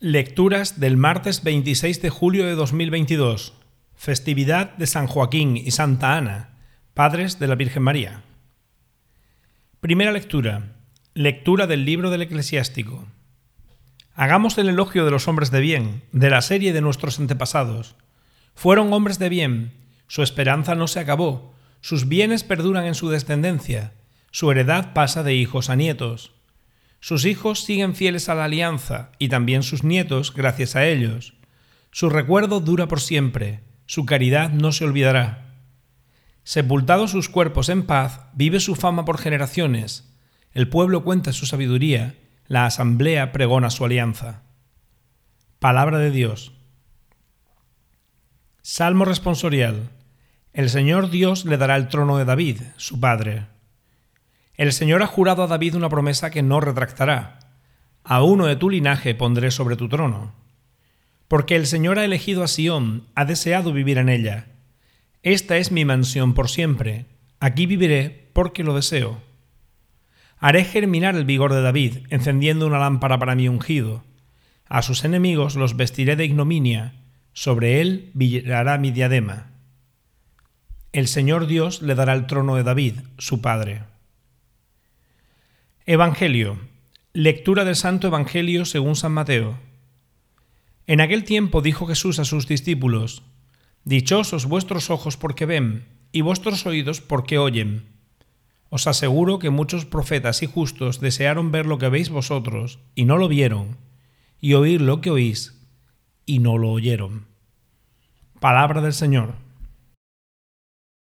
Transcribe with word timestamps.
Lecturas 0.00 0.78
del 0.78 0.96
martes 0.96 1.42
26 1.42 2.00
de 2.00 2.08
julio 2.08 2.46
de 2.46 2.54
2022, 2.54 3.52
festividad 3.96 4.76
de 4.76 4.86
San 4.86 5.08
Joaquín 5.08 5.56
y 5.56 5.72
Santa 5.72 6.16
Ana, 6.16 6.50
padres 6.94 7.40
de 7.40 7.48
la 7.48 7.56
Virgen 7.56 7.82
María. 7.82 8.22
Primera 9.80 10.12
lectura. 10.12 10.76
Lectura 11.14 11.66
del 11.66 11.84
libro 11.84 12.10
del 12.10 12.22
eclesiástico. 12.22 13.08
Hagamos 14.14 14.56
el 14.58 14.68
elogio 14.68 15.04
de 15.04 15.10
los 15.10 15.26
hombres 15.26 15.50
de 15.50 15.60
bien, 15.60 16.04
de 16.12 16.30
la 16.30 16.42
serie 16.42 16.72
de 16.72 16.80
nuestros 16.80 17.18
antepasados. 17.18 17.96
Fueron 18.54 18.92
hombres 18.92 19.18
de 19.18 19.28
bien, 19.28 19.72
su 20.06 20.22
esperanza 20.22 20.76
no 20.76 20.86
se 20.86 21.00
acabó, 21.00 21.56
sus 21.80 22.06
bienes 22.06 22.44
perduran 22.44 22.86
en 22.86 22.94
su 22.94 23.08
descendencia, 23.08 23.94
su 24.30 24.48
heredad 24.52 24.92
pasa 24.92 25.24
de 25.24 25.34
hijos 25.34 25.70
a 25.70 25.74
nietos. 25.74 26.37
Sus 27.00 27.24
hijos 27.24 27.64
siguen 27.64 27.94
fieles 27.94 28.28
a 28.28 28.34
la 28.34 28.44
alianza 28.44 29.12
y 29.18 29.28
también 29.28 29.62
sus 29.62 29.84
nietos 29.84 30.34
gracias 30.34 30.76
a 30.76 30.86
ellos. 30.86 31.34
Su 31.90 32.10
recuerdo 32.10 32.60
dura 32.60 32.88
por 32.88 33.00
siempre, 33.00 33.60
su 33.86 34.04
caridad 34.04 34.50
no 34.50 34.72
se 34.72 34.84
olvidará. 34.84 35.54
Sepultados 36.42 37.10
sus 37.10 37.28
cuerpos 37.28 37.68
en 37.68 37.84
paz, 37.86 38.22
vive 38.34 38.60
su 38.60 38.74
fama 38.74 39.04
por 39.04 39.18
generaciones. 39.18 40.12
El 40.52 40.68
pueblo 40.68 41.04
cuenta 41.04 41.32
su 41.32 41.46
sabiduría, 41.46 42.16
la 42.46 42.66
asamblea 42.66 43.32
pregona 43.32 43.70
su 43.70 43.84
alianza. 43.84 44.42
Palabra 45.58 45.98
de 45.98 46.10
Dios. 46.10 46.52
Salmo 48.62 49.04
responsorial. 49.04 49.90
El 50.52 50.70
Señor 50.70 51.10
Dios 51.10 51.44
le 51.44 51.56
dará 51.56 51.76
el 51.76 51.88
trono 51.88 52.18
de 52.18 52.24
David, 52.24 52.60
su 52.76 52.98
padre. 52.98 53.46
El 54.58 54.72
Señor 54.72 55.04
ha 55.04 55.06
jurado 55.06 55.44
a 55.44 55.46
David 55.46 55.76
una 55.76 55.88
promesa 55.88 56.32
que 56.32 56.42
no 56.42 56.60
retractará. 56.60 57.38
A 58.02 58.24
uno 58.24 58.46
de 58.46 58.56
tu 58.56 58.68
linaje 58.68 59.14
pondré 59.14 59.52
sobre 59.52 59.76
tu 59.76 59.88
trono. 59.88 60.32
Porque 61.28 61.54
el 61.54 61.68
Señor 61.68 62.00
ha 62.00 62.04
elegido 62.04 62.42
a 62.42 62.48
Sión, 62.48 63.04
ha 63.14 63.24
deseado 63.24 63.72
vivir 63.72 63.98
en 63.98 64.08
ella. 64.08 64.46
Esta 65.22 65.58
es 65.58 65.70
mi 65.70 65.84
mansión 65.84 66.34
por 66.34 66.48
siempre. 66.48 67.06
Aquí 67.38 67.66
viviré 67.66 68.30
porque 68.32 68.64
lo 68.64 68.74
deseo. 68.74 69.22
Haré 70.38 70.64
germinar 70.64 71.14
el 71.14 71.24
vigor 71.24 71.52
de 71.52 71.62
David, 71.62 71.98
encendiendo 72.10 72.66
una 72.66 72.80
lámpara 72.80 73.16
para 73.16 73.36
mi 73.36 73.48
ungido. 73.48 74.02
A 74.68 74.82
sus 74.82 75.04
enemigos 75.04 75.54
los 75.54 75.76
vestiré 75.76 76.16
de 76.16 76.24
ignominia, 76.24 76.94
sobre 77.32 77.80
él 77.80 78.10
brillará 78.12 78.76
mi 78.78 78.90
diadema. 78.90 79.52
El 80.90 81.06
Señor 81.06 81.46
Dios 81.46 81.80
le 81.80 81.94
dará 81.94 82.12
el 82.14 82.26
trono 82.26 82.56
de 82.56 82.64
David, 82.64 82.94
su 83.18 83.40
padre. 83.40 83.82
Evangelio. 85.90 86.58
Lectura 87.14 87.64
del 87.64 87.74
Santo 87.74 88.08
Evangelio 88.08 88.66
según 88.66 88.94
San 88.94 89.12
Mateo. 89.12 89.58
En 90.86 91.00
aquel 91.00 91.24
tiempo 91.24 91.62
dijo 91.62 91.86
Jesús 91.86 92.18
a 92.18 92.26
sus 92.26 92.46
discípulos, 92.46 93.22
Dichosos 93.84 94.44
vuestros 94.44 94.90
ojos 94.90 95.16
porque 95.16 95.46
ven, 95.46 95.86
y 96.12 96.20
vuestros 96.20 96.66
oídos 96.66 97.00
porque 97.00 97.38
oyen. 97.38 97.86
Os 98.68 98.86
aseguro 98.86 99.38
que 99.38 99.48
muchos 99.48 99.86
profetas 99.86 100.42
y 100.42 100.46
justos 100.46 101.00
desearon 101.00 101.52
ver 101.52 101.64
lo 101.64 101.78
que 101.78 101.88
veis 101.88 102.10
vosotros, 102.10 102.80
y 102.94 103.06
no 103.06 103.16
lo 103.16 103.26
vieron, 103.26 103.78
y 104.42 104.52
oír 104.52 104.82
lo 104.82 105.00
que 105.00 105.10
oís, 105.10 105.58
y 106.26 106.40
no 106.40 106.58
lo 106.58 106.70
oyeron. 106.70 107.24
Palabra 108.40 108.82
del 108.82 108.92
Señor. 108.92 109.36